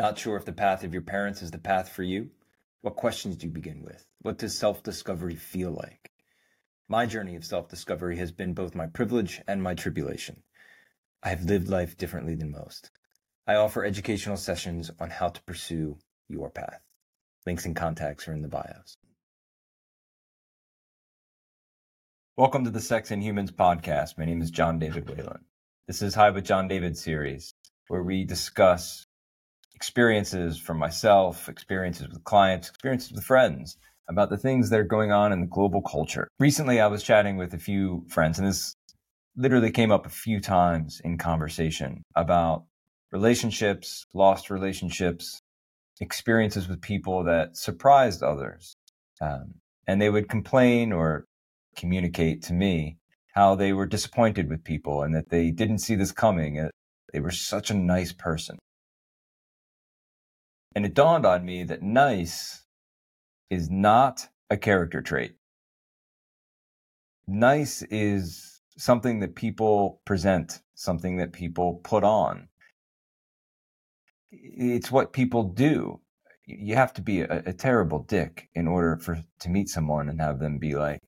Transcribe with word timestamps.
Not 0.00 0.18
sure 0.18 0.38
if 0.38 0.46
the 0.46 0.52
path 0.54 0.82
of 0.82 0.94
your 0.94 1.02
parents 1.02 1.42
is 1.42 1.50
the 1.50 1.58
path 1.58 1.90
for 1.90 2.02
you? 2.02 2.30
What 2.80 2.96
questions 2.96 3.36
do 3.36 3.46
you 3.46 3.52
begin 3.52 3.82
with? 3.82 4.06
What 4.22 4.38
does 4.38 4.56
self 4.56 4.82
discovery 4.82 5.36
feel 5.36 5.72
like? 5.72 6.10
My 6.88 7.04
journey 7.04 7.36
of 7.36 7.44
self 7.44 7.68
discovery 7.68 8.16
has 8.16 8.32
been 8.32 8.54
both 8.54 8.74
my 8.74 8.86
privilege 8.86 9.42
and 9.46 9.62
my 9.62 9.74
tribulation. 9.74 10.42
I 11.22 11.28
have 11.28 11.44
lived 11.44 11.68
life 11.68 11.98
differently 11.98 12.34
than 12.34 12.50
most. 12.50 12.90
I 13.46 13.56
offer 13.56 13.84
educational 13.84 14.38
sessions 14.38 14.90
on 14.98 15.10
how 15.10 15.28
to 15.28 15.42
pursue 15.42 15.98
your 16.30 16.48
path. 16.48 16.80
Links 17.44 17.66
and 17.66 17.76
contacts 17.76 18.26
are 18.26 18.32
in 18.32 18.40
the 18.40 18.48
bios. 18.48 18.96
Welcome 22.38 22.64
to 22.64 22.70
the 22.70 22.80
Sex 22.80 23.10
and 23.10 23.22
Humans 23.22 23.52
podcast. 23.52 24.16
My 24.16 24.24
name 24.24 24.40
is 24.40 24.50
John 24.50 24.78
David 24.78 25.10
Whalen. 25.10 25.44
This 25.86 26.00
is 26.00 26.14
High 26.14 26.30
with 26.30 26.46
John 26.46 26.68
David 26.68 26.96
series, 26.96 27.52
where 27.88 28.02
we 28.02 28.24
discuss 28.24 29.06
experiences 29.80 30.58
from 30.58 30.76
myself, 30.76 31.48
experiences 31.48 32.06
with 32.08 32.22
clients, 32.24 32.68
experiences 32.68 33.12
with 33.12 33.24
friends 33.24 33.78
about 34.10 34.28
the 34.28 34.36
things 34.36 34.68
that 34.68 34.78
are 34.78 34.84
going 34.84 35.10
on 35.10 35.32
in 35.32 35.40
the 35.40 35.46
global 35.46 35.80
culture. 35.80 36.28
Recently, 36.38 36.82
I 36.82 36.86
was 36.86 37.02
chatting 37.02 37.38
with 37.38 37.54
a 37.54 37.58
few 37.58 38.04
friends, 38.08 38.38
and 38.38 38.46
this 38.46 38.74
literally 39.36 39.70
came 39.70 39.90
up 39.90 40.04
a 40.04 40.10
few 40.10 40.38
times 40.38 41.00
in 41.02 41.16
conversation 41.16 42.02
about 42.14 42.64
relationships, 43.10 44.04
lost 44.12 44.50
relationships, 44.50 45.40
experiences 45.98 46.68
with 46.68 46.82
people 46.82 47.24
that 47.24 47.56
surprised 47.56 48.22
others. 48.22 48.74
Um, 49.22 49.54
and 49.86 49.98
they 49.98 50.10
would 50.10 50.28
complain 50.28 50.92
or 50.92 51.24
communicate 51.74 52.42
to 52.42 52.52
me 52.52 52.98
how 53.34 53.54
they 53.54 53.72
were 53.72 53.86
disappointed 53.86 54.50
with 54.50 54.62
people 54.62 55.04
and 55.04 55.14
that 55.14 55.30
they 55.30 55.50
didn't 55.50 55.78
see 55.78 55.94
this 55.94 56.12
coming. 56.12 56.68
They 57.14 57.20
were 57.20 57.30
such 57.30 57.70
a 57.70 57.74
nice 57.74 58.12
person. 58.12 58.58
And 60.74 60.86
it 60.86 60.94
dawned 60.94 61.26
on 61.26 61.44
me 61.44 61.64
that 61.64 61.82
nice 61.82 62.64
is 63.50 63.68
not 63.68 64.28
a 64.50 64.56
character 64.56 65.02
trait. 65.02 65.34
Nice 67.26 67.82
is 67.82 68.62
something 68.76 69.20
that 69.20 69.34
people 69.34 70.00
present, 70.04 70.62
something 70.74 71.16
that 71.16 71.32
people 71.32 71.80
put 71.82 72.04
on. 72.04 72.48
It's 74.30 74.90
what 74.90 75.12
people 75.12 75.42
do. 75.42 76.00
You 76.46 76.76
have 76.76 76.92
to 76.94 77.02
be 77.02 77.20
a, 77.20 77.42
a 77.46 77.52
terrible 77.52 78.00
dick 78.00 78.48
in 78.54 78.66
order 78.66 78.96
for 78.96 79.22
to 79.40 79.48
meet 79.48 79.68
someone 79.68 80.08
and 80.08 80.20
have 80.20 80.38
them 80.38 80.58
be 80.58 80.74
like, 80.74 81.00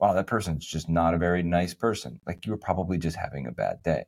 wow, 0.00 0.14
that 0.14 0.26
person's 0.26 0.66
just 0.66 0.88
not 0.88 1.14
a 1.14 1.18
very 1.18 1.42
nice 1.42 1.74
person. 1.74 2.20
Like 2.26 2.44
you 2.46 2.52
were 2.52 2.58
probably 2.58 2.98
just 2.98 3.16
having 3.16 3.46
a 3.46 3.52
bad 3.52 3.82
day. 3.82 4.04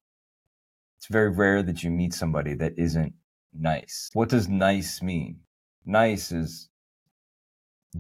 It's 0.97 1.07
very 1.07 1.31
rare 1.31 1.63
that 1.63 1.83
you 1.83 1.91
meet 1.91 2.15
somebody 2.15 2.55
that 2.55 2.79
isn't 2.79 3.15
nice. 3.59 4.11
What 4.13 4.29
does 4.29 4.49
nice 4.49 5.03
mean? 5.03 5.41
Nice 5.85 6.33
is 6.33 6.69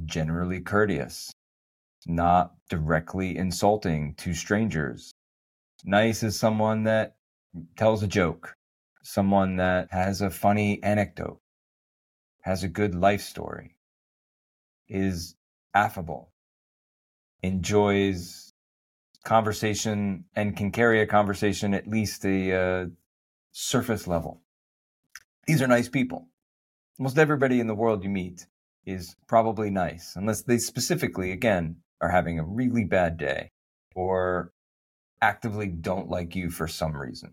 generally 0.05 0.61
courteous, 0.61 1.33
not 2.07 2.55
directly 2.69 3.37
insulting 3.37 4.15
to 4.17 4.35
strangers. 4.35 5.13
Nice 5.85 6.23
is 6.23 6.39
someone 6.39 6.85
that 6.85 7.17
tells 7.77 8.03
a 8.03 8.09
joke, 8.09 8.55
someone 9.03 9.57
that 9.57 9.89
has 9.91 10.21
a 10.21 10.31
funny 10.31 10.83
anecdote, 10.83 11.41
has 12.43 12.63
a 12.63 12.69
good 12.69 12.95
life 12.95 13.23
story, 13.23 13.77
is 14.89 15.37
affable, 15.75 16.33
enjoys 17.43 18.53
conversation 19.25 20.25
and 20.37 20.57
can 20.57 20.71
carry 20.71 21.01
a 21.01 21.07
conversation 21.07 21.75
at 21.75 21.89
least 21.89 22.25
a 22.25 22.53
uh, 22.53 22.87
surface 23.51 24.07
level. 24.07 24.41
These 25.47 25.63
are 25.63 25.69
nice 25.69 25.89
people. 25.89 26.29
Most 26.99 27.19
everybody 27.19 27.61
in 27.61 27.69
the 27.69 27.75
world 27.75 28.03
you 28.03 28.11
meet 28.11 28.47
is 28.85 29.15
probably 29.29 29.71
nice, 29.71 30.15
unless 30.17 30.43
they 30.43 30.59
specifically, 30.59 31.31
again, 31.31 31.77
are 32.01 32.09
having 32.09 32.39
a 32.39 32.45
really 32.45 32.85
bad 32.85 33.17
day 33.17 33.51
or 33.95 34.51
actively 35.23 35.69
don't 35.69 36.11
like 36.11 36.35
you 36.35 36.51
for 36.51 36.67
some 36.67 36.97
reason. 36.97 37.33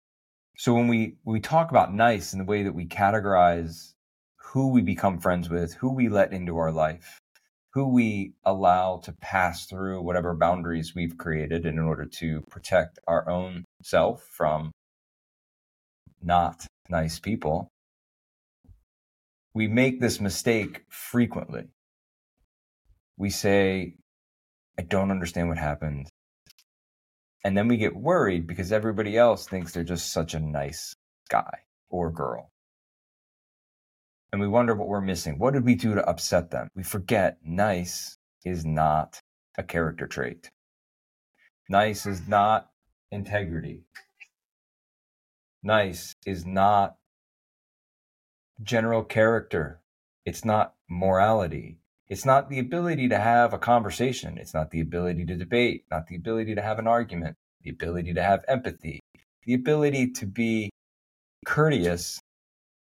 So 0.57 0.73
when 0.75 0.87
we, 0.87 1.15
we 1.25 1.39
talk 1.39 1.71
about 1.71 1.93
nice 1.93 2.33
in 2.33 2.39
the 2.39 2.45
way 2.45 2.63
that 2.63 2.75
we 2.75 2.85
categorize 2.85 3.93
who 4.37 4.69
we 4.69 4.81
become 4.81 5.19
friends 5.19 5.49
with, 5.49 5.73
who 5.73 5.91
we 5.91 6.07
let 6.07 6.33
into 6.33 6.57
our 6.57 6.71
life, 6.71 7.17
who 7.73 7.87
we 7.87 8.33
allow 8.45 8.97
to 9.05 9.11
pass 9.13 9.65
through 9.65 10.03
whatever 10.03 10.35
boundaries 10.35 10.93
we've 10.93 11.17
created 11.17 11.65
in 11.65 11.79
order 11.79 12.05
to 12.05 12.41
protect 12.51 12.99
our 13.07 13.27
own 13.27 13.63
self 13.81 14.23
from 14.29 14.71
not 16.21 16.67
nice 16.89 17.19
people, 17.19 17.67
we 19.53 19.67
make 19.67 19.99
this 19.99 20.19
mistake 20.19 20.83
frequently. 20.89 21.65
We 23.17 23.29
say, 23.29 23.95
I 24.77 24.81
don't 24.81 25.11
understand 25.11 25.49
what 25.49 25.57
happened. 25.57 26.09
And 27.45 27.55
then 27.55 27.67
we 27.67 27.77
get 27.77 27.95
worried 27.95 28.47
because 28.47 28.71
everybody 28.71 29.17
else 29.17 29.47
thinks 29.47 29.71
they're 29.73 29.83
just 29.83 30.11
such 30.11 30.33
a 30.33 30.39
nice 30.39 30.95
guy 31.29 31.59
or 31.89 32.09
girl. 32.09 32.51
And 34.31 34.41
we 34.41 34.47
wonder 34.47 34.73
what 34.73 34.87
we're 34.87 35.01
missing. 35.01 35.37
What 35.37 35.53
did 35.53 35.63
we 35.63 35.75
do 35.75 35.93
to 35.93 36.09
upset 36.09 36.49
them? 36.49 36.69
We 36.75 36.81
forget 36.81 37.37
nice 37.45 38.17
is 38.43 38.65
not 38.65 39.21
a 39.57 39.63
character 39.63 40.07
trait. 40.07 40.49
Nice 41.69 42.07
is 42.07 42.27
not 42.27 42.71
integrity. 43.11 43.83
Nice 45.61 46.15
is 46.25 46.45
not 46.45 46.95
general 48.61 49.03
character. 49.03 49.81
It's 50.25 50.45
not 50.45 50.75
morality. 50.89 51.79
It's 52.07 52.25
not 52.25 52.49
the 52.49 52.59
ability 52.59 53.09
to 53.09 53.17
have 53.17 53.53
a 53.53 53.57
conversation. 53.57 54.37
It's 54.37 54.53
not 54.53 54.71
the 54.71 54.81
ability 54.81 55.25
to 55.25 55.35
debate, 55.35 55.85
not 55.89 56.07
the 56.07 56.15
ability 56.15 56.55
to 56.55 56.61
have 56.61 56.79
an 56.79 56.87
argument, 56.87 57.35
the 57.61 57.71
ability 57.71 58.13
to 58.13 58.23
have 58.23 58.45
empathy, 58.47 58.99
the 59.45 59.53
ability 59.53 60.11
to 60.11 60.25
be 60.25 60.69
courteous 61.45 62.19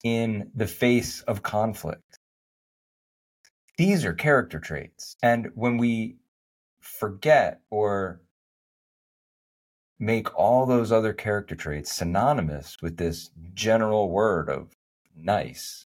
in 0.04 0.52
the 0.54 0.68
face 0.68 1.22
of 1.22 1.42
conflict. 1.42 2.20
These 3.78 4.06
are 4.06 4.14
character 4.14 4.60
traits. 4.60 5.16
And 5.22 5.50
when 5.56 5.78
we 5.78 6.18
forget 6.82 7.62
or 7.70 8.22
make 10.00 10.34
all 10.36 10.66
those 10.66 10.92
other 10.92 11.14
character 11.14 11.56
traits 11.56 11.92
synonymous 11.92 12.78
with 12.82 12.98
this 12.98 13.32
general 13.54 14.10
word 14.10 14.50
of 14.50 14.77
nice, 15.20 15.86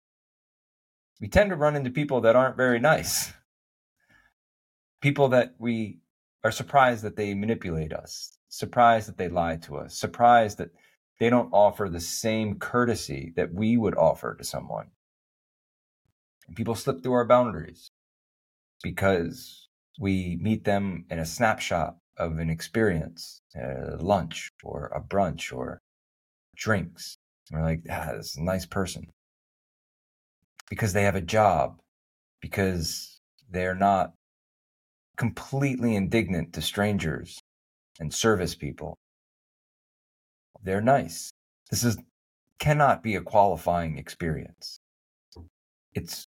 we 1.20 1.28
tend 1.28 1.50
to 1.52 1.56
run 1.56 1.76
into 1.76 1.90
people 1.90 2.22
that 2.22 2.36
aren't 2.36 2.58
very 2.58 2.80
nice. 2.80 3.32
People 5.02 5.30
that 5.30 5.56
we 5.58 6.00
are 6.44 6.52
surprised 6.52 7.04
that 7.04 7.16
they 7.16 7.34
manipulate 7.34 7.94
us, 7.94 8.38
surprised 8.50 9.08
that 9.08 9.18
they 9.18 9.30
lie 9.30 9.56
to 9.58 9.78
us, 9.78 9.98
surprised 9.98 10.58
that 10.58 10.72
they 11.20 11.30
don't 11.30 11.54
offer 11.54 11.90
the 11.90 12.00
same 12.00 12.60
courtesy 12.60 13.32
that 13.36 13.54
we 13.54 13.78
would 13.78 13.96
offer 13.96 14.36
to 14.36 14.44
someone. 14.44 14.88
And 16.48 16.56
people 16.56 16.76
slip 16.76 17.02
through 17.02 17.14
our 17.14 17.26
boundaries 17.26 17.92
because 18.82 19.70
we 20.00 20.38
meet 20.42 20.66
them 20.66 21.06
in 21.10 21.20
a 21.20 21.26
snapshot 21.26 21.96
of 22.18 22.40
an 22.40 22.50
experience, 22.50 23.42
a 23.56 23.98
lunch 23.98 24.52
or 24.64 24.92
a 24.94 25.02
brunch 25.02 25.56
or 25.56 25.82
drinks. 26.56 27.18
We're 27.52 27.64
like, 27.64 27.82
ah, 27.90 28.14
this 28.18 28.32
is 28.32 28.38
a 28.38 28.44
nice 28.44 28.66
person. 28.66 29.08
Because 30.70 30.94
they 30.94 31.04
have 31.04 31.16
a 31.16 31.22
job, 31.22 31.80
because 32.42 33.20
they're 33.50 33.76
not 33.76 34.14
completely 35.18 35.96
indignant 35.96 36.54
to 36.54 36.62
strangers 36.62 37.40
and 38.00 38.14
service 38.14 38.56
people. 38.56 38.98
They're 40.64 40.82
nice. 40.82 41.32
This 41.70 41.84
is 41.84 41.98
cannot 42.60 43.04
be 43.04 43.16
a 43.16 43.22
qualifying 43.22 43.98
experience. 43.98 44.80
It's 45.94 46.26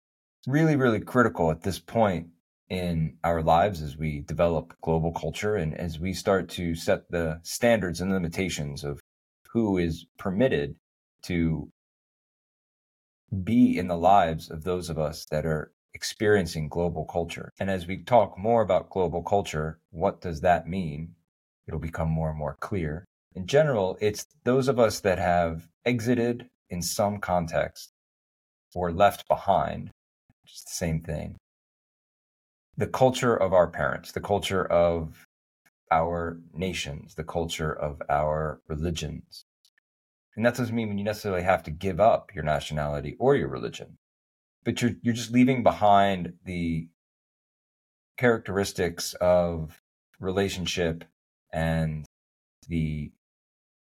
really, 0.48 0.76
really 0.76 1.00
critical 1.00 1.52
at 1.52 1.62
this 1.62 1.80
point 1.80 2.28
in 2.70 3.18
our 3.24 3.42
lives 3.44 3.82
as 3.82 3.98
we 3.98 4.22
develop 4.22 4.76
global 4.82 5.12
culture 5.12 5.56
and 5.56 5.76
as 5.76 6.00
we 6.00 6.14
start 6.14 6.50
to 6.50 6.76
set 6.76 7.10
the 7.12 7.40
standards 7.44 8.02
and 8.02 8.12
limitations 8.12 8.84
of 8.84 9.00
who 9.52 9.78
is 9.78 10.06
permitted 10.18 10.76
to 11.24 11.70
be 13.44 13.78
in 13.78 13.88
the 13.88 13.98
lives 13.98 14.50
of 14.50 14.64
those 14.64 14.90
of 14.90 15.00
us 15.00 15.26
that 15.32 15.46
are 15.46 15.72
experiencing 15.94 16.70
global 16.70 17.06
culture. 17.06 17.52
And 17.60 17.70
as 17.70 17.88
we 17.88 18.04
talk 18.04 18.38
more 18.38 18.62
about 18.62 18.90
global 18.90 19.24
culture, 19.24 19.80
what 19.92 20.22
does 20.22 20.42
that 20.42 20.68
mean? 20.68 21.16
It'll 21.68 21.80
become 21.80 22.10
more 22.10 22.30
and 22.30 22.38
more 22.38 22.58
clear. 22.60 23.06
In 23.36 23.48
general, 23.48 23.98
it's 24.02 24.28
those 24.44 24.68
of 24.68 24.80
us 24.80 25.00
that 25.02 25.18
have 25.18 25.68
exited 25.86 26.50
in 26.70 26.82
some 26.82 27.20
context 27.20 27.92
or 28.76 28.92
left 28.92 29.28
behind, 29.28 29.92
which 30.44 30.54
is 30.54 30.64
the 30.64 30.72
same 30.72 31.02
thing, 31.02 31.38
the 32.76 32.88
culture 32.88 33.36
of 33.36 33.54
our 33.54 33.68
parents, 33.68 34.12
the 34.12 34.22
culture 34.22 34.66
of 34.66 35.26
our 35.92 36.40
nations, 36.54 37.16
the 37.16 37.24
culture 37.24 37.72
of 37.72 38.02
our 38.10 38.60
religions, 38.68 39.46
And 40.36 40.46
that 40.46 40.56
doesn't 40.56 40.76
mean 40.76 40.98
you 40.98 41.04
necessarily 41.04 41.44
have 41.44 41.64
to 41.64 41.72
give 41.72 42.00
up 42.00 42.32
your 42.34 42.44
nationality 42.44 43.16
or 43.20 43.36
your 43.36 43.50
religion, 43.50 43.98
but 44.64 44.82
you're, 44.82 44.94
you're 45.02 45.14
just 45.14 45.32
leaving 45.32 45.62
behind 45.62 46.34
the 46.46 46.88
characteristics 48.18 49.14
of 49.16 49.82
relationship 50.20 51.04
and 51.52 52.06
the 52.68 53.12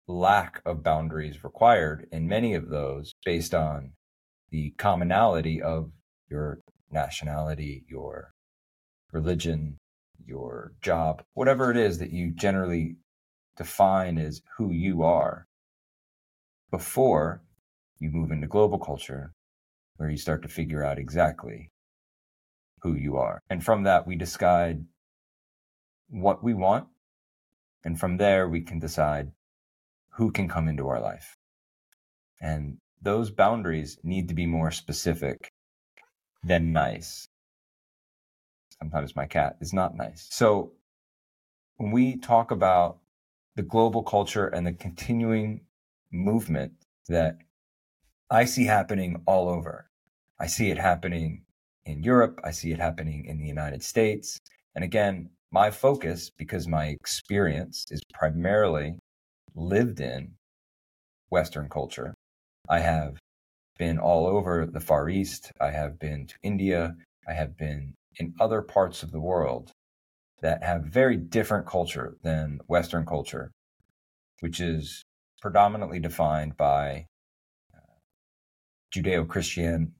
lack 0.08 0.62
of 0.66 0.84
boundaries 0.84 1.44
required 1.44 2.08
in 2.12 2.28
many 2.28 2.54
of 2.54 2.70
those 2.70 3.14
based 3.26 3.54
on 3.54 3.92
the 4.52 4.72
commonality 4.72 5.62
of 5.62 5.92
your 6.30 6.60
nationality, 6.92 7.84
your 7.90 8.32
religion, 9.12 9.78
your 10.26 10.74
job, 10.82 11.24
whatever 11.34 11.72
it 11.72 11.78
is 11.78 11.98
that 11.98 12.12
you 12.12 12.32
generally 12.32 12.96
define 13.58 14.18
as 14.18 14.42
who 14.58 14.72
you 14.72 15.04
are 15.04 15.47
before 16.72 17.42
you 18.00 18.10
move 18.10 18.32
into 18.32 18.48
global 18.48 18.78
culture, 18.78 19.34
where 19.98 20.10
you 20.10 20.18
start 20.18 20.42
to 20.44 20.48
figure 20.48 20.84
out 20.84 21.00
exactly 21.00 21.72
who 22.82 22.94
you 22.94 23.18
are. 23.18 23.42
And 23.50 23.64
from 23.64 23.84
that, 23.84 24.06
we 24.06 24.16
decide 24.16 24.86
what 26.10 26.44
we 26.44 26.54
want. 26.54 26.88
And 27.84 28.00
from 28.00 28.18
there, 28.18 28.48
we 28.48 28.62
can 28.62 28.80
decide 28.80 29.32
who 30.12 30.32
can 30.32 30.48
come 30.48 30.68
into 30.68 30.88
our 30.88 31.00
life. 31.00 31.38
And 32.42 32.78
those 33.02 33.32
boundaries 33.32 33.98
need 34.04 34.28
to 34.28 34.34
be 34.34 34.46
more 34.46 34.72
specific 34.72 35.52
than 36.44 36.74
nice. 36.74 37.28
Sometimes 38.80 39.16
my 39.16 39.26
cat 39.26 39.58
is 39.60 39.74
not 39.74 39.96
nice. 39.96 40.28
So 40.30 40.74
when 41.78 41.92
we 41.92 42.18
talk 42.18 42.52
about 42.52 42.98
the 43.56 43.64
global 43.64 44.04
culture 44.04 44.48
and 44.48 44.68
the 44.68 44.74
continuing 44.74 45.62
movement 46.12 46.74
that 47.08 47.38
I 48.30 48.46
see 48.46 48.66
happening 48.66 49.22
all 49.26 49.50
over, 49.50 49.90
I 50.40 50.48
see 50.48 50.70
it 50.70 50.78
happening 50.78 51.44
in 51.86 52.04
Europe, 52.04 52.40
I 52.44 52.52
see 52.52 52.72
it 52.72 52.80
happening 52.80 53.26
in 53.26 53.38
the 53.38 53.48
United 53.48 53.82
States. 53.84 54.40
And 54.76 54.84
again, 54.84 55.30
my 55.52 55.72
focus, 55.72 56.30
because 56.30 56.68
my 56.68 56.88
experience 56.88 57.86
is 57.90 58.02
primarily 58.14 59.00
lived 59.56 60.02
in 60.02 60.34
Western 61.30 61.70
culture, 61.70 62.14
I 62.70 62.80
have 62.80 63.18
been 63.78 63.98
all 63.98 64.28
over 64.28 64.66
the 64.66 64.80
Far 64.80 65.10
East. 65.10 65.52
I 65.62 65.72
have 65.72 66.00
been 66.00 66.28
to 66.28 66.36
India. 66.44 66.96
I 67.28 67.34
have 67.34 67.58
been 67.58 67.94
in 68.18 68.34
other 68.40 68.62
parts 68.62 69.04
of 69.04 69.12
the 69.12 69.20
world 69.20 69.72
that 70.42 70.64
have 70.64 70.84
very 70.84 71.18
different 71.18 71.66
culture 71.66 72.18
than 72.24 72.60
Western 72.68 73.06
culture, 73.06 73.52
which 74.42 74.60
is 74.60 75.04
predominantly 75.42 76.00
defined 76.00 76.58
by 76.58 77.08
uh, 77.74 77.80
Judeo 78.94 79.28
Christian 79.28 79.94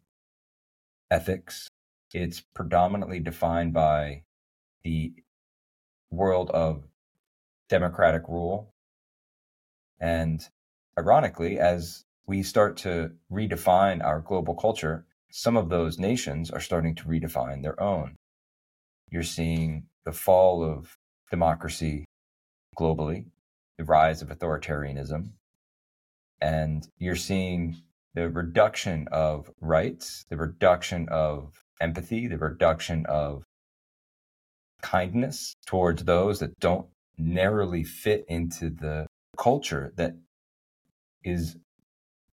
ethics. 1.12 1.68
It's 2.14 2.42
predominantly 2.54 3.20
defined 3.20 3.74
by 3.74 4.24
the 4.84 5.14
world 6.10 6.50
of 6.52 6.84
democratic 7.70 8.24
rule. 8.28 8.74
And 10.00 10.48
ironically, 10.98 11.60
as 11.60 12.04
we 12.26 12.44
start 12.44 12.78
to 12.78 13.12
redefine 13.32 14.04
our 14.04 14.22
global 14.22 14.56
culture, 14.56 15.06
some 15.30 15.58
of 15.58 15.70
those 15.70 16.00
nations 16.00 16.50
are 16.52 16.60
starting 16.60 16.96
to 16.96 17.04
redefine 17.04 17.62
their 17.62 17.82
own. 17.82 18.16
You're 19.10 19.24
seeing 19.24 19.88
the 20.06 20.12
fall 20.12 20.64
of 20.64 20.98
democracy 21.30 22.06
globally, 22.78 23.26
the 23.78 23.84
rise 23.84 24.22
of 24.22 24.30
authoritarianism, 24.30 25.30
and 26.42 26.88
you're 26.98 27.16
seeing 27.16 27.78
the 28.14 28.30
reduction 28.30 29.08
of 29.12 29.52
rights, 29.62 30.26
the 30.30 30.38
reduction 30.38 31.08
of 31.10 31.54
empathy, 31.80 32.28
the 32.28 32.38
reduction 32.38 33.06
of 33.06 33.44
kindness 34.82 35.54
towards 35.66 36.04
those 36.04 36.40
that 36.40 36.58
don't 36.60 36.88
narrowly 37.18 37.84
fit 37.84 38.26
into 38.28 38.70
the 38.70 39.06
culture 39.38 39.94
that 39.98 40.16
is 41.24 41.58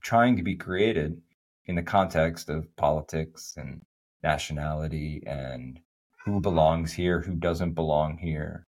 trying 0.02 0.38
to 0.38 0.44
be 0.44 0.56
created 0.56 1.22
in 1.66 1.76
the 1.76 1.84
context 1.84 2.50
of 2.50 2.74
politics 2.76 3.56
and 3.58 3.82
nationality 4.22 5.22
and 5.26 5.80
who 6.26 6.40
belongs 6.40 6.94
here, 6.94 7.22
who 7.22 7.36
doesn't 7.36 7.74
belong 7.74 8.18
here, 8.18 8.64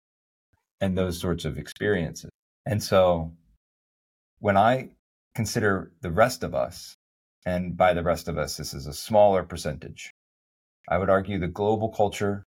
and 0.81 0.97
those 0.97 1.19
sorts 1.19 1.45
of 1.45 1.57
experiences. 1.57 2.29
And 2.65 2.81
so 2.81 3.31
when 4.39 4.57
I 4.57 4.89
consider 5.35 5.91
the 6.01 6.11
rest 6.11 6.43
of 6.43 6.55
us, 6.55 6.95
and 7.45 7.77
by 7.77 7.93
the 7.93 8.03
rest 8.03 8.27
of 8.27 8.37
us, 8.37 8.57
this 8.57 8.73
is 8.73 8.87
a 8.87 8.93
smaller 8.93 9.43
percentage, 9.43 10.11
I 10.89 10.97
would 10.97 11.09
argue 11.09 11.39
the 11.39 11.47
global 11.47 11.89
culture 11.89 12.45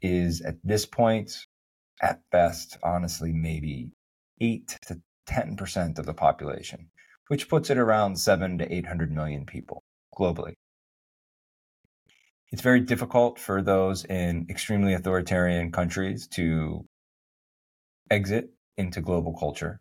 is 0.00 0.40
at 0.42 0.56
this 0.62 0.86
point, 0.86 1.46
at 2.02 2.20
best, 2.30 2.76
honestly, 2.82 3.32
maybe 3.32 3.90
8 4.40 4.78
to 4.86 5.00
10% 5.28 5.98
of 5.98 6.06
the 6.06 6.14
population 6.14 6.90
which 7.28 7.48
puts 7.48 7.70
it 7.70 7.78
around 7.78 8.16
7 8.16 8.58
to 8.58 8.74
800 8.74 9.12
million 9.12 9.46
people 9.46 9.82
globally. 10.16 10.54
It's 12.50 12.62
very 12.62 12.80
difficult 12.80 13.38
for 13.38 13.62
those 13.62 14.04
in 14.04 14.46
extremely 14.48 14.94
authoritarian 14.94 15.72
countries 15.72 16.28
to 16.28 16.84
exit 18.10 18.50
into 18.76 19.00
global 19.00 19.32
culture 19.34 19.80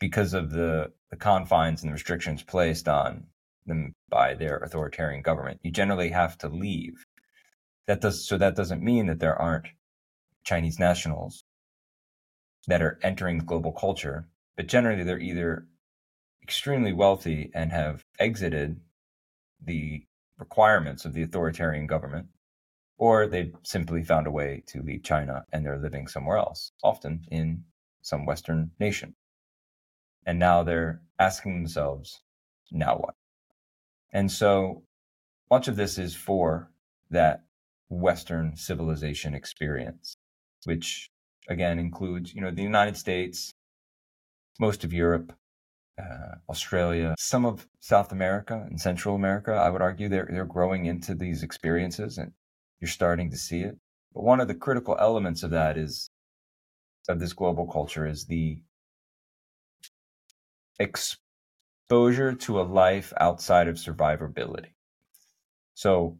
because 0.00 0.34
of 0.34 0.50
the, 0.50 0.92
the 1.10 1.16
confines 1.16 1.82
and 1.82 1.90
the 1.90 1.94
restrictions 1.94 2.42
placed 2.42 2.88
on 2.88 3.24
them 3.66 3.94
by 4.08 4.34
their 4.34 4.56
authoritarian 4.58 5.22
government. 5.22 5.60
You 5.62 5.70
generally 5.70 6.10
have 6.10 6.36
to 6.38 6.48
leave. 6.48 7.04
That 7.86 8.00
does 8.00 8.26
so 8.26 8.38
that 8.38 8.56
doesn't 8.56 8.82
mean 8.82 9.06
that 9.06 9.20
there 9.20 9.40
aren't 9.40 9.68
Chinese 10.44 10.78
nationals 10.78 11.44
that 12.66 12.82
are 12.82 12.98
entering 13.02 13.38
global 13.38 13.72
culture, 13.72 14.28
but 14.56 14.66
generally 14.66 15.04
they're 15.04 15.18
either 15.18 15.66
extremely 16.42 16.92
wealthy 16.92 17.50
and 17.54 17.70
have 17.72 18.04
exited 18.18 18.80
the 19.64 20.04
requirements 20.38 21.04
of 21.04 21.12
the 21.12 21.22
authoritarian 21.22 21.86
government, 21.86 22.26
or 22.98 23.26
they've 23.26 23.54
simply 23.62 24.02
found 24.02 24.26
a 24.26 24.30
way 24.30 24.62
to 24.66 24.82
leave 24.82 25.04
China 25.04 25.44
and 25.52 25.64
they're 25.64 25.78
living 25.78 26.08
somewhere 26.08 26.38
else, 26.38 26.72
often 26.82 27.24
in 27.30 27.62
some 28.02 28.26
Western 28.26 28.72
nation. 28.78 29.14
And 30.26 30.38
now 30.38 30.62
they're 30.62 31.00
asking 31.18 31.54
themselves, 31.54 32.20
now 32.70 32.96
what? 32.96 33.14
And 34.12 34.30
so 34.30 34.82
much 35.50 35.68
of 35.68 35.76
this 35.76 35.98
is 35.98 36.14
for 36.14 36.70
that 37.10 37.44
Western 37.88 38.56
civilization 38.56 39.34
experience, 39.34 40.16
which 40.64 41.10
again 41.48 41.78
includes, 41.78 42.34
you 42.34 42.40
know, 42.40 42.50
the 42.50 42.62
United 42.62 42.96
States, 42.96 43.52
most 44.60 44.84
of 44.84 44.92
Europe, 44.92 45.32
uh, 45.98 46.36
Australia, 46.48 47.14
some 47.18 47.44
of 47.44 47.66
South 47.80 48.12
America 48.12 48.66
and 48.68 48.80
Central 48.80 49.14
America. 49.14 49.52
I 49.52 49.70
would 49.70 49.82
argue 49.82 50.08
they're 50.08 50.28
they're 50.30 50.44
growing 50.44 50.86
into 50.86 51.14
these 51.14 51.42
experiences, 51.42 52.18
and 52.18 52.32
you're 52.80 52.88
starting 52.88 53.30
to 53.30 53.36
see 53.36 53.60
it. 53.60 53.76
But 54.14 54.24
one 54.24 54.40
of 54.40 54.48
the 54.48 54.54
critical 54.54 54.96
elements 54.98 55.42
of 55.42 55.50
that 55.50 55.76
is 55.76 56.10
of 57.08 57.18
this 57.18 57.32
global 57.32 57.66
culture 57.66 58.06
is 58.06 58.26
the 58.26 58.58
exposure 60.78 62.34
to 62.34 62.60
a 62.60 62.62
life 62.62 63.12
outside 63.20 63.68
of 63.68 63.76
survivability. 63.76 64.72
So, 65.74 66.18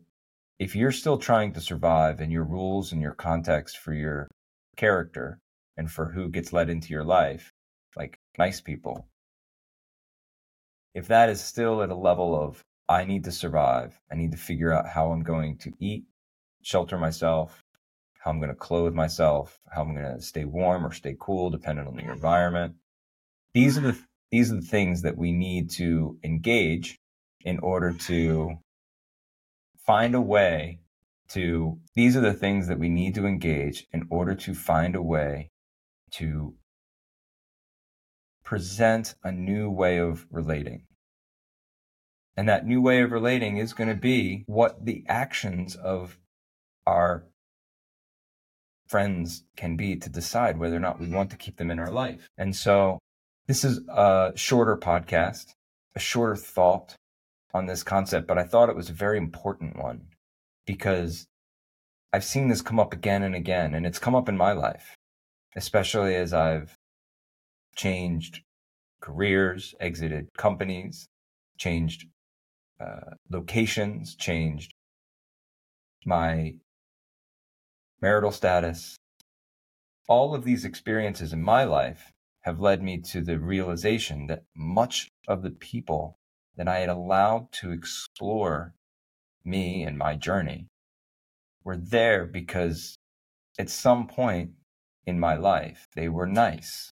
if 0.58 0.76
you're 0.76 0.92
still 0.92 1.18
trying 1.18 1.52
to 1.54 1.60
survive 1.60 2.20
and 2.20 2.30
your 2.32 2.44
rules 2.44 2.92
and 2.92 3.02
your 3.02 3.14
context 3.14 3.78
for 3.78 3.92
your 3.92 4.28
character 4.76 5.40
and 5.76 5.90
for 5.90 6.06
who 6.06 6.28
gets 6.28 6.52
let 6.52 6.70
into 6.70 6.92
your 6.92 7.04
life, 7.04 7.52
like 7.96 8.18
nice 8.38 8.60
people, 8.60 9.08
if 10.94 11.08
that 11.08 11.28
is 11.28 11.40
still 11.40 11.82
at 11.82 11.90
a 11.90 11.94
level 11.94 12.40
of 12.40 12.62
I 12.88 13.04
need 13.04 13.24
to 13.24 13.32
survive, 13.32 13.98
I 14.10 14.16
need 14.16 14.32
to 14.32 14.38
figure 14.38 14.72
out 14.72 14.86
how 14.86 15.12
I'm 15.12 15.22
going 15.22 15.56
to 15.58 15.72
eat, 15.80 16.04
shelter 16.62 16.98
myself, 16.98 17.61
how 18.22 18.30
I'm 18.30 18.38
going 18.38 18.50
to 18.50 18.54
clothe 18.54 18.94
myself, 18.94 19.58
how 19.68 19.82
I'm 19.82 19.94
going 19.94 20.16
to 20.16 20.22
stay 20.22 20.44
warm 20.44 20.86
or 20.86 20.92
stay 20.92 21.16
cool, 21.18 21.50
depending 21.50 21.88
on 21.88 21.96
the 21.96 22.08
environment. 22.08 22.76
These 23.52 23.76
are 23.78 23.80
the 23.80 23.98
these 24.30 24.50
are 24.52 24.56
the 24.56 24.66
things 24.66 25.02
that 25.02 25.18
we 25.18 25.32
need 25.32 25.70
to 25.72 26.18
engage 26.22 26.98
in 27.44 27.58
order 27.58 27.92
to 27.92 28.58
find 29.76 30.14
a 30.14 30.20
way 30.20 30.78
to 31.30 31.80
these 31.94 32.16
are 32.16 32.20
the 32.20 32.32
things 32.32 32.68
that 32.68 32.78
we 32.78 32.88
need 32.88 33.16
to 33.16 33.26
engage 33.26 33.86
in 33.92 34.06
order 34.08 34.34
to 34.36 34.54
find 34.54 34.94
a 34.94 35.02
way 35.02 35.50
to 36.12 36.54
present 38.44 39.16
a 39.24 39.32
new 39.32 39.68
way 39.68 39.98
of 39.98 40.26
relating. 40.30 40.84
And 42.36 42.48
that 42.48 42.66
new 42.66 42.80
way 42.80 43.02
of 43.02 43.10
relating 43.10 43.56
is 43.56 43.74
going 43.74 43.88
to 43.88 43.96
be 43.96 44.44
what 44.46 44.84
the 44.86 45.04
actions 45.08 45.74
of 45.74 46.18
our 46.86 47.24
friends 48.92 49.44
can 49.56 49.76
be 49.76 49.96
to 49.96 50.10
decide 50.10 50.58
whether 50.58 50.76
or 50.76 50.84
not 50.86 51.00
we 51.00 51.08
want 51.08 51.30
to 51.30 51.36
keep 51.44 51.56
them 51.56 51.70
in 51.70 51.78
our 51.78 51.90
life. 51.90 52.28
And 52.36 52.54
so 52.54 52.98
This 53.48 53.64
is 53.64 53.80
a 53.88 54.32
shorter 54.36 54.76
podcast, 54.76 55.54
a 55.96 55.98
shorter 55.98 56.36
thought 56.36 56.94
on 57.52 57.66
this 57.66 57.82
concept, 57.82 58.28
but 58.28 58.38
I 58.38 58.44
thought 58.44 58.68
it 58.68 58.76
was 58.76 58.88
a 58.88 58.94
very 58.94 59.18
important 59.18 59.76
one 59.76 60.06
because 60.64 61.26
I've 62.12 62.24
seen 62.24 62.48
this 62.48 62.62
come 62.62 62.78
up 62.78 62.92
again 62.92 63.24
and 63.24 63.34
again, 63.34 63.74
and 63.74 63.84
it's 63.84 63.98
come 63.98 64.14
up 64.14 64.28
in 64.28 64.36
my 64.36 64.52
life, 64.52 64.96
especially 65.56 66.14
as 66.14 66.32
I've 66.32 66.76
changed 67.74 68.42
careers, 69.00 69.74
exited 69.80 70.28
companies, 70.38 71.08
changed 71.58 72.06
uh, 72.80 73.16
locations, 73.28 74.14
changed 74.14 74.72
my 76.04 76.54
marital 78.02 78.32
status. 78.32 78.96
All 80.08 80.34
of 80.34 80.44
these 80.44 80.64
experiences 80.64 81.32
in 81.32 81.40
my 81.40 81.62
life 81.62 82.12
have 82.40 82.60
led 82.60 82.82
me 82.82 83.00
to 83.00 83.22
the 83.22 83.38
realization 83.38 84.26
that 84.26 84.42
much 84.56 85.08
of 85.28 85.42
the 85.42 85.50
people 85.50 86.18
that 86.56 86.66
I 86.66 86.80
had 86.80 86.88
allowed 86.88 87.52
to 87.52 87.70
explore 87.70 88.74
me 89.44 89.84
and 89.84 89.96
my 89.96 90.16
journey 90.16 90.66
were 91.64 91.76
there 91.76 92.26
because 92.26 92.96
at 93.58 93.70
some 93.70 94.08
point 94.08 94.50
in 95.06 95.20
my 95.20 95.36
life 95.36 95.86
they 95.94 96.08
were 96.08 96.26
nice. 96.26 96.90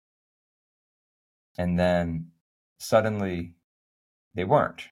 And 1.58 1.78
then 1.78 2.30
suddenly 2.78 3.54
they 4.34 4.44
weren't. 4.44 4.88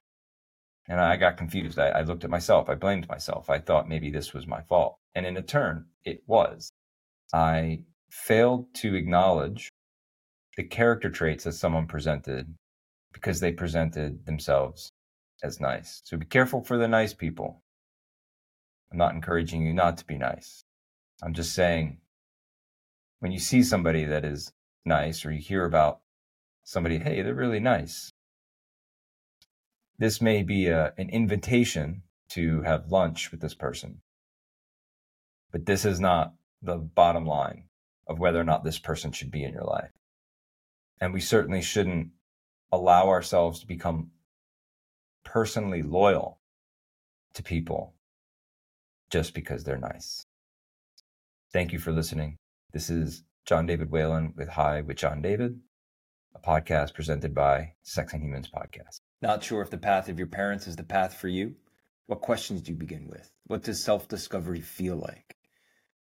And 0.86 1.00
I 1.00 1.16
got 1.16 1.38
confused. 1.38 1.78
I, 1.78 1.88
I, 1.88 2.02
looked 2.02 2.24
at 2.24 2.30
myself. 2.30 2.68
I 2.68 2.74
blamed 2.74 3.08
myself. 3.08 3.48
I 3.48 3.58
thought 3.58 3.88
maybe 3.88 4.10
this 4.10 4.34
was 4.34 4.46
my 4.46 4.60
fault. 4.62 4.98
And 5.14 5.26
in 5.26 5.36
a 5.36 5.42
turn, 5.42 5.86
it 6.04 6.22
was. 6.26 6.70
I 7.32 7.84
failed 8.10 8.74
to 8.74 8.94
acknowledge 8.94 9.70
the 10.56 10.64
character 10.64 11.10
traits 11.10 11.44
that 11.44 11.52
someone 11.52 11.86
presented 11.86 12.54
because 13.12 13.40
they 13.40 13.52
presented 13.52 14.26
themselves 14.26 14.90
as 15.42 15.60
nice. 15.60 16.02
So 16.04 16.16
be 16.16 16.26
careful 16.26 16.62
for 16.62 16.76
the 16.76 16.88
nice 16.88 17.14
people. 17.14 17.62
I'm 18.90 18.98
not 18.98 19.14
encouraging 19.14 19.62
you 19.62 19.72
not 19.72 19.96
to 19.98 20.04
be 20.04 20.18
nice. 20.18 20.62
I'm 21.22 21.34
just 21.34 21.54
saying 21.54 21.98
when 23.20 23.32
you 23.32 23.38
see 23.38 23.62
somebody 23.62 24.04
that 24.04 24.24
is 24.24 24.52
nice 24.84 25.24
or 25.24 25.32
you 25.32 25.40
hear 25.40 25.64
about 25.64 26.00
somebody, 26.64 26.98
hey, 26.98 27.22
they're 27.22 27.34
really 27.34 27.60
nice. 27.60 28.12
This 29.98 30.20
may 30.20 30.42
be 30.42 30.66
a, 30.66 30.92
an 30.98 31.08
invitation 31.10 32.02
to 32.30 32.62
have 32.62 32.90
lunch 32.90 33.30
with 33.30 33.40
this 33.40 33.54
person. 33.54 34.00
But 35.52 35.66
this 35.66 35.84
is 35.84 36.00
not 36.00 36.34
the 36.62 36.76
bottom 36.76 37.26
line 37.26 37.64
of 38.06 38.18
whether 38.18 38.40
or 38.40 38.44
not 38.44 38.64
this 38.64 38.78
person 38.78 39.12
should 39.12 39.30
be 39.30 39.44
in 39.44 39.52
your 39.52 39.64
life. 39.64 39.90
And 41.00 41.12
we 41.12 41.20
certainly 41.20 41.62
shouldn't 41.62 42.08
allow 42.72 43.08
ourselves 43.08 43.60
to 43.60 43.66
become 43.66 44.10
personally 45.24 45.82
loyal 45.82 46.38
to 47.34 47.42
people 47.42 47.94
just 49.10 49.34
because 49.34 49.62
they're 49.62 49.78
nice. 49.78 50.24
Thank 51.52 51.72
you 51.72 51.78
for 51.78 51.92
listening. 51.92 52.38
This 52.72 52.88
is 52.88 53.24
John 53.44 53.66
David 53.66 53.90
Whalen 53.90 54.32
with 54.36 54.48
High 54.48 54.80
with 54.80 54.96
John 54.96 55.20
David, 55.20 55.60
a 56.34 56.38
podcast 56.38 56.94
presented 56.94 57.34
by 57.34 57.74
Sex 57.82 58.14
and 58.14 58.22
Humans 58.22 58.48
Podcast. 58.48 59.00
Not 59.20 59.44
sure 59.44 59.60
if 59.60 59.70
the 59.70 59.76
path 59.76 60.08
of 60.08 60.18
your 60.18 60.28
parents 60.28 60.66
is 60.66 60.76
the 60.76 60.82
path 60.82 61.14
for 61.14 61.28
you? 61.28 61.56
What 62.06 62.22
questions 62.22 62.62
do 62.62 62.72
you 62.72 62.78
begin 62.78 63.06
with? 63.08 63.30
What 63.46 63.62
does 63.62 63.82
self 63.82 64.08
discovery 64.08 64.60
feel 64.60 64.96
like? 64.96 65.36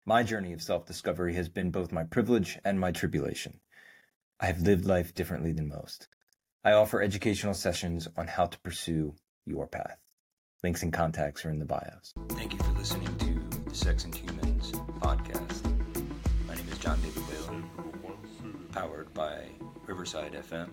My 0.06 0.22
journey 0.22 0.52
of 0.52 0.60
self 0.60 0.84
discovery 0.84 1.32
has 1.34 1.48
been 1.48 1.70
both 1.70 1.90
my 1.90 2.04
privilege 2.04 2.58
and 2.62 2.78
my 2.78 2.92
tribulation. 2.92 3.60
I 4.38 4.46
have 4.46 4.60
lived 4.60 4.84
life 4.84 5.14
differently 5.14 5.52
than 5.52 5.68
most. 5.68 6.08
I 6.62 6.72
offer 6.72 7.00
educational 7.00 7.54
sessions 7.54 8.06
on 8.14 8.26
how 8.26 8.44
to 8.44 8.60
pursue 8.60 9.14
your 9.46 9.66
path. 9.66 9.96
Links 10.62 10.82
and 10.82 10.92
contacts 10.92 11.46
are 11.46 11.50
in 11.50 11.58
the 11.58 11.64
bios. 11.64 12.12
Thank 12.30 12.52
you 12.52 12.58
for 12.58 12.72
listening 12.72 13.16
to 13.16 13.64
the 13.70 13.74
Sex 13.74 14.04
and 14.04 14.14
Humans 14.14 14.72
podcast. 15.00 15.64
My 16.46 16.54
name 16.54 16.68
is 16.70 16.78
John 16.78 17.00
David 17.00 17.22
Whalen, 17.22 18.68
powered 18.72 19.14
by 19.14 19.46
Riverside 19.86 20.34
FM 20.34 20.68